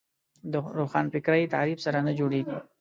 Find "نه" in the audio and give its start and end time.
2.07-2.11